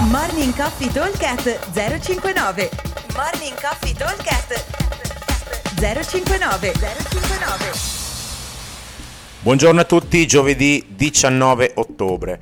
Morning 0.00 0.54
Coffee 0.54 0.92
Talkcast 0.92 1.72
059 1.72 2.70
Morning 3.16 3.60
Coffee 3.60 3.92
Talkcast 3.92 4.64
059 5.74 6.72
059 6.72 7.72
Buongiorno 9.40 9.80
a 9.80 9.84
tutti, 9.84 10.24
giovedì 10.24 10.86
19 10.94 11.72
ottobre. 11.74 12.40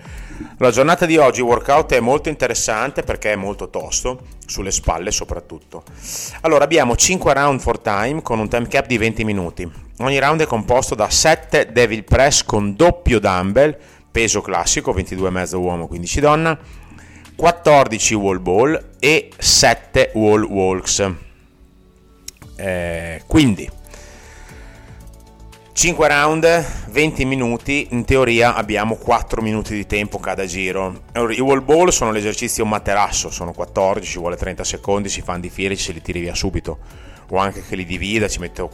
La 0.58 0.70
giornata 0.70 1.06
di 1.06 1.16
oggi 1.16 1.40
workout 1.40 1.94
è 1.94 2.00
molto 2.00 2.28
interessante 2.28 3.02
perché 3.02 3.32
è 3.32 3.36
molto 3.36 3.70
tosto, 3.70 4.20
sulle 4.44 4.70
spalle 4.70 5.10
soprattutto. 5.10 5.82
Allora 6.42 6.64
abbiamo 6.64 6.94
5 6.94 7.32
round 7.32 7.60
for 7.60 7.78
time 7.78 8.20
con 8.20 8.38
un 8.38 8.50
time 8.50 8.68
cap 8.68 8.86
di 8.86 8.98
20 8.98 9.24
minuti. 9.24 9.66
Ogni 10.00 10.18
round 10.18 10.42
è 10.42 10.46
composto 10.46 10.94
da 10.94 11.08
7 11.08 11.72
devil 11.72 12.04
press 12.04 12.44
con 12.44 12.76
doppio 12.76 13.18
dumbbell, 13.18 13.74
peso 14.10 14.42
classico, 14.42 14.92
22,5 14.92 15.54
uomo, 15.56 15.86
15 15.86 16.20
donna, 16.20 16.58
14 17.36 18.14
wall 18.14 18.40
ball 18.40 18.92
e 18.98 19.30
7 19.36 20.12
wall 20.14 20.42
walks. 20.44 21.12
Eh, 22.56 23.22
quindi 23.26 23.70
5 25.76 26.08
round, 26.08 26.66
20 26.88 27.24
minuti, 27.26 27.88
in 27.90 28.06
teoria 28.06 28.54
abbiamo 28.54 28.96
4 28.96 29.42
minuti 29.42 29.74
di 29.74 29.84
tempo 29.84 30.18
cada 30.18 30.46
giro. 30.46 31.02
I 31.14 31.38
wall 31.40 31.62
ball 31.62 31.88
sono 31.88 32.12
l'esercizio 32.12 32.64
materasso, 32.64 33.28
sono 33.28 33.52
14, 33.52 34.10
ci 34.10 34.18
vuole 34.18 34.36
30 34.36 34.64
secondi, 34.64 35.10
si 35.10 35.20
fanno 35.20 35.40
di 35.40 35.50
fila 35.50 35.74
e 35.74 35.76
ce 35.76 35.92
li 35.92 36.00
tiri 36.00 36.20
via 36.20 36.34
subito. 36.34 36.78
O 37.28 37.36
anche 37.36 37.62
che 37.62 37.76
li 37.76 37.84
divida, 37.84 38.26
ci 38.26 38.38
metto 38.38 38.70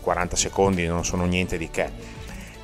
40 0.00 0.36
secondi, 0.36 0.86
non 0.86 1.04
sono 1.04 1.26
niente 1.26 1.58
di 1.58 1.68
che. 1.68 1.90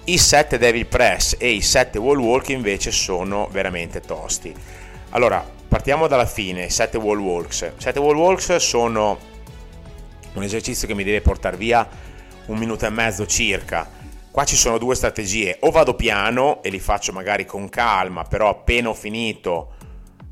I 0.04 0.16
7 0.16 0.56
devil 0.56 0.86
press 0.86 1.36
e 1.38 1.50
i 1.50 1.60
7 1.60 1.98
wall 1.98 2.18
walk 2.18 2.48
invece 2.48 2.90
sono 2.90 3.48
veramente 3.52 4.00
tosti. 4.00 4.54
Allora, 5.14 5.48
partiamo 5.68 6.09
dalla 6.09 6.27
fine, 6.27 6.68
7 6.68 6.98
wall 6.98 7.20
walks. 7.20 7.74
7 7.76 8.01
wall 8.01 8.16
walks 8.16 8.57
sono 8.57 9.16
un 10.32 10.43
esercizio 10.43 10.88
che 10.88 10.95
mi 10.95 11.04
deve 11.04 11.20
portare 11.20 11.57
via 11.57 11.88
un 12.46 12.59
minuto 12.59 12.84
e 12.84 12.90
mezzo 12.90 13.24
circa. 13.24 13.88
Qua 14.29 14.45
ci 14.45 14.57
sono 14.57 14.76
due 14.76 14.96
strategie, 14.96 15.59
o 15.60 15.70
vado 15.70 15.95
piano 15.95 16.60
e 16.65 16.68
li 16.68 16.80
faccio 16.80 17.12
magari 17.12 17.46
con 17.46 17.68
calma, 17.68 18.24
però 18.24 18.48
appena 18.48 18.88
ho 18.88 18.95
finito 18.95 19.74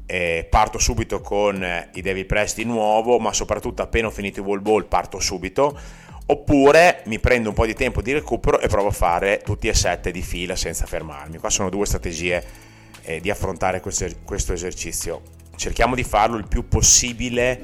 eh, 0.04 0.48
parto 0.50 0.80
subito 0.80 1.20
con 1.20 1.62
eh, 1.62 1.90
i 1.94 2.02
Devil 2.02 2.26
Press 2.26 2.56
di 2.56 2.64
nuovo, 2.64 3.20
ma 3.20 3.32
soprattutto 3.32 3.82
appena 3.82 4.08
ho 4.08 4.10
finito 4.10 4.40
i 4.40 4.42
wall 4.42 4.62
ball 4.62 4.88
parto 4.88 5.20
subito, 5.20 5.78
oppure 6.26 7.04
mi 7.06 7.20
prendo 7.20 7.50
un 7.50 7.54
po' 7.54 7.66
di 7.66 7.74
tempo 7.74 8.02
di 8.02 8.12
recupero 8.12 8.58
e 8.58 8.66
provo 8.66 8.88
a 8.88 8.92
fare 8.92 9.42
tutti 9.44 9.68
e 9.68 9.74
sette 9.74 10.10
di 10.10 10.22
fila 10.22 10.56
senza 10.56 10.86
fermarmi. 10.86 11.38
Qua 11.38 11.50
sono 11.50 11.70
due 11.70 11.86
strategie 11.86 12.70
eh, 13.02 13.20
di 13.20 13.30
affrontare 13.30 13.80
questo, 13.80 14.06
questo, 14.24 14.52
esercizio. 14.52 15.22
Cerchiamo 15.56 15.94
di 15.94 16.02
farlo 16.02 16.36
il 16.36 16.46
più 16.46 16.66
possibile 16.68 17.60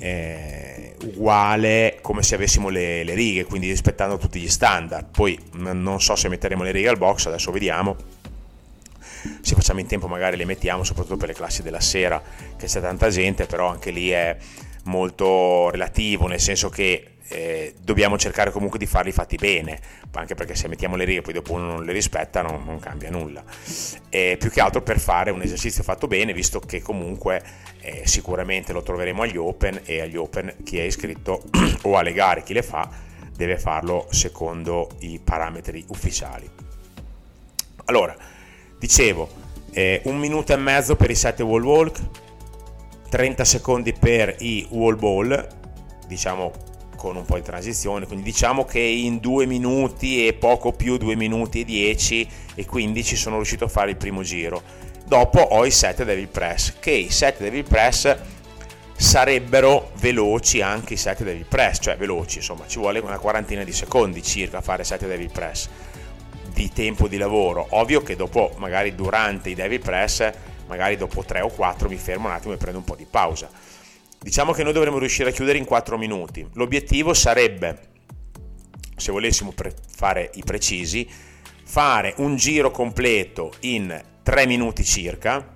eh, 0.00 0.96
uguale 1.02 1.98
come 2.00 2.22
se 2.22 2.34
avessimo 2.34 2.68
le, 2.68 3.04
le, 3.04 3.14
righe, 3.14 3.44
quindi 3.44 3.68
rispettando 3.68 4.18
tutti 4.18 4.40
gli 4.40 4.48
standard. 4.48 5.06
Poi 5.10 5.38
non 5.52 6.00
so 6.00 6.16
se 6.16 6.28
metteremo 6.28 6.62
le 6.62 6.70
righe 6.72 6.88
al 6.88 6.98
box, 6.98 7.26
adesso 7.26 7.50
vediamo. 7.50 7.96
Se 9.40 9.54
facciamo 9.54 9.80
in 9.80 9.86
tempo 9.86 10.08
magari 10.08 10.36
le 10.36 10.44
mettiamo, 10.44 10.84
soprattutto 10.84 11.16
per 11.16 11.28
le 11.28 11.34
classi 11.34 11.62
della 11.62 11.80
sera, 11.80 12.22
che 12.56 12.66
c'è 12.66 12.80
tanta 12.80 13.08
gente, 13.10 13.46
però 13.46 13.68
anche 13.68 13.90
lì 13.90 14.10
è 14.10 14.36
molto 14.84 15.70
relativo, 15.70 16.26
nel 16.26 16.40
senso 16.40 16.68
che 16.68 17.17
eh, 17.28 17.74
dobbiamo 17.80 18.16
cercare 18.16 18.50
comunque 18.50 18.78
di 18.78 18.86
farli 18.86 19.12
fatti 19.12 19.36
bene, 19.36 19.78
anche 20.12 20.34
perché 20.34 20.54
se 20.54 20.68
mettiamo 20.68 20.96
le 20.96 21.04
righe 21.04 21.18
e 21.18 21.22
poi 21.22 21.34
dopo 21.34 21.52
uno 21.52 21.66
non 21.66 21.84
le 21.84 21.92
rispetta 21.92 22.42
non, 22.42 22.64
non 22.64 22.78
cambia 22.78 23.10
nulla. 23.10 23.42
E 24.08 24.36
più 24.38 24.50
che 24.50 24.60
altro 24.60 24.82
per 24.82 24.98
fare 24.98 25.30
un 25.30 25.42
esercizio 25.42 25.82
fatto 25.82 26.06
bene, 26.06 26.32
visto 26.32 26.58
che 26.58 26.80
comunque 26.80 27.42
eh, 27.80 28.02
sicuramente 28.06 28.72
lo 28.72 28.82
troveremo 28.82 29.22
agli 29.22 29.36
Open 29.36 29.82
e 29.84 30.00
agli 30.00 30.16
Open 30.16 30.56
chi 30.64 30.78
è 30.78 30.82
iscritto 30.82 31.42
o 31.82 31.96
alle 31.96 32.12
gare 32.12 32.42
chi 32.42 32.54
le 32.54 32.62
fa 32.62 32.88
deve 33.36 33.58
farlo 33.58 34.06
secondo 34.10 34.88
i 35.00 35.20
parametri 35.22 35.84
ufficiali. 35.88 36.48
Allora, 37.84 38.16
dicevo, 38.78 39.28
eh, 39.70 40.00
un 40.04 40.18
minuto 40.18 40.52
e 40.52 40.56
mezzo 40.56 40.96
per 40.96 41.10
i 41.10 41.14
7 41.14 41.42
wall 41.42 41.62
walk, 41.62 42.00
30 43.10 43.44
secondi 43.44 43.92
per 43.92 44.34
i 44.40 44.66
wall 44.70 44.98
ball, 44.98 45.48
diciamo 46.06 46.52
con 46.98 47.16
un 47.16 47.24
po' 47.24 47.36
di 47.36 47.42
transizione, 47.42 48.06
quindi 48.06 48.24
diciamo 48.24 48.64
che 48.64 48.80
in 48.80 49.18
due 49.20 49.46
minuti 49.46 50.26
e 50.26 50.34
poco 50.34 50.72
più, 50.72 50.98
due 50.98 51.14
minuti 51.14 51.60
e 51.60 51.64
10 51.64 52.28
e 52.56 52.66
15 52.66 53.16
sono 53.16 53.36
riuscito 53.36 53.64
a 53.64 53.68
fare 53.68 53.90
il 53.90 53.96
primo 53.96 54.22
giro. 54.22 54.60
Dopo 55.06 55.38
ho 55.38 55.64
i 55.64 55.70
7 55.70 56.04
Devil 56.04 56.28
Press, 56.28 56.74
che 56.80 56.90
i 56.90 57.10
7 57.10 57.44
Devil 57.44 57.64
Press 57.64 58.16
sarebbero 58.94 59.92
veloci 60.00 60.60
anche 60.60 60.94
i 60.94 60.96
7 60.96 61.22
Devil 61.22 61.46
Press, 61.46 61.78
cioè 61.80 61.96
veloci, 61.96 62.38
insomma 62.38 62.66
ci 62.66 62.78
vuole 62.78 62.98
una 62.98 63.18
quarantina 63.18 63.62
di 63.62 63.72
secondi 63.72 64.20
circa 64.22 64.58
a 64.58 64.60
fare 64.60 64.82
7 64.82 65.06
Devil 65.06 65.30
Press 65.30 65.68
di 66.52 66.70
tempo 66.72 67.06
di 67.06 67.16
lavoro. 67.16 67.64
Ovvio 67.70 68.02
che 68.02 68.16
dopo, 68.16 68.52
magari 68.56 68.96
durante 68.96 69.50
i 69.50 69.54
Devil 69.54 69.80
Press, 69.80 70.28
magari 70.66 70.96
dopo 70.96 71.24
3 71.24 71.42
o 71.42 71.48
4 71.48 71.88
mi 71.88 71.96
fermo 71.96 72.26
un 72.26 72.34
attimo 72.34 72.54
e 72.54 72.56
prendo 72.56 72.78
un 72.78 72.84
po' 72.84 72.96
di 72.96 73.06
pausa 73.08 73.48
Diciamo 74.20 74.52
che 74.52 74.62
noi 74.62 74.72
dovremmo 74.72 74.98
riuscire 74.98 75.30
a 75.30 75.32
chiudere 75.32 75.58
in 75.58 75.64
4 75.64 75.96
minuti. 75.96 76.46
L'obiettivo 76.54 77.14
sarebbe, 77.14 77.78
se 78.96 79.12
volessimo 79.12 79.52
pre- 79.52 79.74
fare 79.94 80.30
i 80.34 80.42
precisi, 80.44 81.08
fare 81.64 82.14
un 82.16 82.36
giro 82.36 82.70
completo 82.70 83.52
in 83.60 84.02
3 84.22 84.46
minuti 84.46 84.84
circa 84.84 85.54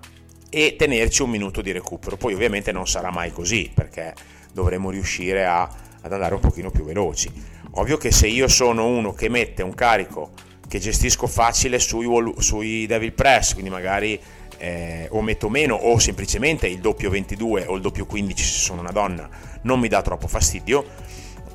e 0.48 0.76
tenerci 0.76 1.22
un 1.22 1.30
minuto 1.30 1.60
di 1.60 1.72
recupero. 1.72 2.16
Poi 2.16 2.34
ovviamente 2.34 2.72
non 2.72 2.86
sarà 2.86 3.10
mai 3.10 3.32
così 3.32 3.70
perché 3.74 4.14
dovremmo 4.52 4.90
riuscire 4.90 5.44
a, 5.44 5.62
ad 5.62 6.12
andare 6.12 6.34
un 6.34 6.40
pochino 6.40 6.70
più 6.70 6.84
veloci. 6.84 7.30
Ovvio 7.72 7.96
che 7.96 8.12
se 8.12 8.26
io 8.26 8.48
sono 8.48 8.86
uno 8.86 9.12
che 9.12 9.28
mette 9.28 9.62
un 9.62 9.74
carico 9.74 10.30
che 10.68 10.78
gestisco 10.78 11.26
facile 11.26 11.78
sui, 11.78 12.06
sui 12.38 12.86
Devil 12.86 13.12
Press, 13.12 13.52
quindi 13.52 13.70
magari 13.70 14.18
eh, 14.62 15.08
o 15.10 15.20
metto 15.22 15.48
meno 15.48 15.74
o 15.74 15.98
semplicemente 15.98 16.68
il 16.68 16.78
doppio 16.78 17.10
22 17.10 17.66
o 17.66 17.74
il 17.74 17.80
doppio 17.80 18.06
15 18.06 18.44
se 18.44 18.58
sono 18.60 18.80
una 18.80 18.92
donna 18.92 19.28
non 19.62 19.80
mi 19.80 19.88
dà 19.88 20.02
troppo 20.02 20.28
fastidio 20.28 20.84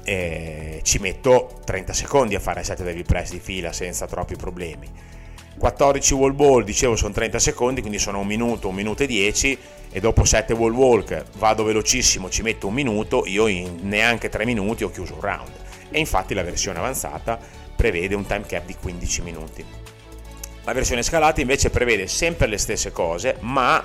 eh, 0.04 0.82
ci 0.84 1.00
metto 1.00 1.60
30 1.64 1.94
secondi 1.94 2.36
a 2.36 2.42
fare 2.42 2.64
7 2.64 2.84
Devil 2.84 3.06
Press 3.06 3.32
di 3.32 3.40
fila 3.40 3.72
senza 3.72 4.08
troppi 4.08 4.36
problemi. 4.36 4.90
14 5.58 6.14
wall 6.14 6.36
ball 6.36 6.64
dicevo 6.64 6.96
sono 6.96 7.14
30 7.14 7.40
secondi 7.40 7.80
quindi 7.82 7.98
sono 7.98 8.20
un 8.20 8.28
minuto 8.28 8.68
un 8.68 8.76
minuto 8.76 9.04
e 9.04 9.08
10 9.08 9.58
e 9.92 10.00
dopo 10.00 10.24
7 10.24 10.54
wall 10.54 10.74
walk 10.74 11.24
vado 11.38 11.64
velocissimo 11.64 12.30
ci 12.30 12.42
metto 12.42 12.68
un 12.68 12.74
minuto 12.74 13.24
io 13.26 13.48
in 13.48 13.80
neanche 13.82 14.30
3 14.30 14.46
minuti 14.46 14.84
ho 14.84 14.92
chiuso 14.92 15.14
un 15.14 15.22
round. 15.22 15.52
E 15.90 16.00
infatti 16.00 16.34
la 16.34 16.44
versione 16.44 16.80
avanzata 16.80 17.40
prevede 17.74 18.16
un 18.16 18.26
time 18.26 18.46
cap 18.46 18.66
di 18.66 18.76
15 18.76 19.22
minuti 19.22 19.87
la 20.68 20.74
versione 20.74 21.02
scalata 21.02 21.40
invece 21.40 21.70
prevede 21.70 22.08
sempre 22.08 22.46
le 22.46 22.58
stesse 22.58 22.92
cose, 22.92 23.38
ma 23.40 23.82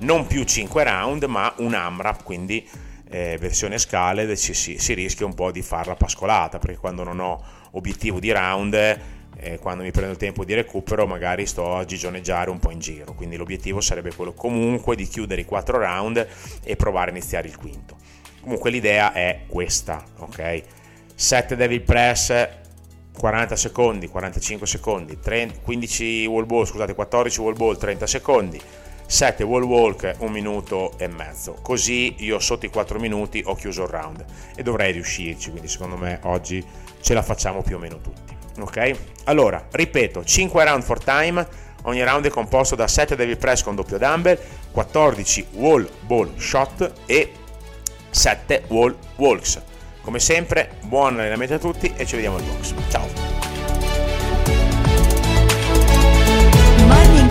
non 0.00 0.28
più 0.28 0.44
5 0.44 0.84
round, 0.84 1.24
ma 1.24 1.52
un 1.56 1.74
AMRAP, 1.74 2.22
quindi 2.22 2.64
eh, 3.08 3.36
versione 3.40 3.78
scale 3.78 4.36
ci, 4.36 4.54
si, 4.54 4.78
si, 4.78 4.94
rischia 4.94 5.26
un 5.26 5.34
po' 5.34 5.50
di 5.50 5.60
farla 5.60 5.96
pascolata, 5.96 6.60
perché 6.60 6.76
quando 6.76 7.02
non 7.02 7.18
ho 7.18 7.42
obiettivo 7.72 8.20
di 8.20 8.30
round, 8.30 8.74
eh, 8.74 9.58
quando 9.58 9.82
mi 9.82 9.90
prendo 9.90 10.12
il 10.12 10.18
tempo 10.18 10.44
di 10.44 10.54
recupero, 10.54 11.04
magari 11.04 11.46
sto 11.46 11.74
a 11.74 11.84
gigioneggiare 11.84 12.48
un 12.48 12.60
po' 12.60 12.70
in 12.70 12.78
giro. 12.78 13.12
Quindi 13.14 13.36
l'obiettivo 13.36 13.80
sarebbe 13.80 14.14
quello 14.14 14.32
comunque 14.32 14.94
di 14.94 15.08
chiudere 15.08 15.40
i 15.40 15.44
4 15.44 15.78
round 15.78 16.28
e 16.62 16.76
provare 16.76 17.10
a 17.10 17.12
iniziare 17.12 17.48
il 17.48 17.56
quinto. 17.56 17.96
Comunque 18.40 18.70
l'idea 18.70 19.12
è 19.12 19.46
questa, 19.48 20.04
ok? 20.18 20.62
7 21.12 21.56
devil 21.56 21.80
press 21.80 22.59
40 23.20 23.54
secondi, 23.54 24.08
45 24.08 24.66
secondi, 24.66 25.20
30, 25.20 25.60
15 25.62 26.24
wall 26.24 26.46
ball, 26.46 26.64
scusate, 26.64 26.94
14 26.94 27.40
wall 27.42 27.54
ball, 27.54 27.76
30 27.76 28.06
secondi, 28.06 28.58
7 29.06 29.44
wall 29.44 29.62
walk, 29.64 30.14
1 30.20 30.30
minuto 30.30 30.94
e 30.96 31.06
mezzo. 31.06 31.58
Così 31.60 32.14
io 32.20 32.38
sotto 32.38 32.64
i 32.64 32.70
4 32.70 32.98
minuti 32.98 33.42
ho 33.44 33.54
chiuso 33.54 33.82
il 33.82 33.88
round 33.88 34.24
e 34.56 34.62
dovrei 34.62 34.92
riuscirci, 34.92 35.50
quindi 35.50 35.68
secondo 35.68 35.98
me 35.98 36.18
oggi 36.22 36.64
ce 37.02 37.12
la 37.12 37.20
facciamo 37.20 37.60
più 37.60 37.76
o 37.76 37.78
meno 37.78 38.00
tutti. 38.00 38.34
Ok? 38.58 38.96
Allora, 39.24 39.66
ripeto, 39.70 40.24
5 40.24 40.64
round 40.64 40.82
for 40.82 41.04
time, 41.04 41.46
ogni 41.82 42.02
round 42.02 42.24
è 42.24 42.30
composto 42.30 42.74
da 42.74 42.88
7 42.88 43.16
devil 43.16 43.36
press 43.36 43.62
con 43.62 43.74
doppio 43.74 43.98
dumbbell, 43.98 44.38
14 44.70 45.46
wall 45.56 45.86
ball 46.06 46.34
shot 46.38 46.90
e 47.04 47.32
7 48.08 48.64
wall 48.68 48.96
walks. 49.16 49.60
Come 50.02 50.18
sempre, 50.18 50.76
buon 50.82 51.18
allenamento 51.18 51.54
a 51.54 51.58
tutti 51.58 51.92
e 51.96 52.06
ci 52.06 52.14
vediamo 52.16 52.36
al 52.36 52.42
box. 52.42 52.74
Ciao! 52.88 53.30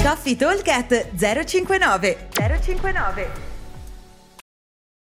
Coffee 0.01 0.35
Talk 0.35 0.67
059 1.15 2.27
059 2.31 3.48